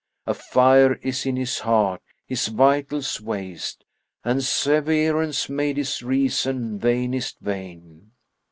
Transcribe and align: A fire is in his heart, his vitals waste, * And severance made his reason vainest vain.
A 0.25 0.33
fire 0.33 0.95
is 1.03 1.27
in 1.27 1.35
his 1.35 1.59
heart, 1.59 2.01
his 2.25 2.47
vitals 2.47 3.21
waste, 3.21 3.85
* 4.03 4.23
And 4.25 4.43
severance 4.43 5.47
made 5.47 5.77
his 5.77 6.01
reason 6.01 6.79
vainest 6.79 7.37
vain. 7.39 8.09